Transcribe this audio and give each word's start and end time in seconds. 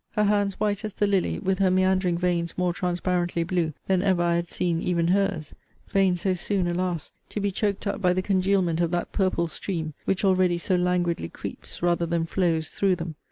Her 0.13 0.23
hands 0.23 0.59
white 0.59 0.83
as 0.83 0.93
the 0.95 1.05
lily, 1.05 1.37
with 1.37 1.59
her 1.59 1.69
meandering 1.69 2.17
veins 2.17 2.57
more 2.57 2.73
transparently 2.73 3.43
blue 3.43 3.73
than 3.85 4.01
ever 4.01 4.23
I 4.23 4.35
had 4.37 4.47
seen 4.49 4.81
even 4.81 5.09
her's, 5.09 5.53
(veins 5.87 6.21
so 6.21 6.33
soon, 6.33 6.65
alas! 6.65 7.11
to 7.29 7.39
be 7.39 7.51
choked 7.51 7.85
up 7.85 8.01
by 8.01 8.11
the 8.13 8.23
congealment 8.23 8.81
of 8.81 8.89
that 8.89 9.11
purple 9.11 9.45
stream, 9.45 9.93
which 10.05 10.25
already 10.25 10.57
so 10.57 10.75
languidly 10.75 11.29
creeps, 11.29 11.83
rather 11.83 12.07
than 12.07 12.25
flows, 12.25 12.69
through 12.69 12.95
them!) 12.95 13.13